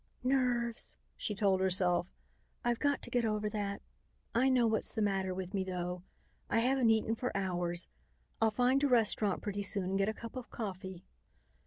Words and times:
"Nerves," 0.23 0.95
she 1.15 1.35
told 1.35 1.61
herself. 1.61 2.11
"I've 2.65 2.79
got 2.79 3.03
to 3.03 3.11
get 3.11 3.23
over 3.23 3.51
that. 3.51 3.83
I 4.33 4.49
know 4.49 4.65
what's 4.65 4.91
the 4.91 5.01
matter 5.03 5.31
with 5.31 5.53
me 5.53 5.63
though; 5.63 6.01
I 6.49 6.57
haven't 6.61 6.89
eaten 6.89 7.13
for 7.13 7.31
hours. 7.37 7.87
I'll 8.41 8.49
find 8.49 8.83
a 8.83 8.87
restaurant 8.87 9.43
pretty 9.43 9.61
soon 9.61 9.83
and 9.91 9.97
get 9.99 10.09
a 10.09 10.13
cup 10.15 10.35
of 10.35 10.49
coffee." 10.49 11.05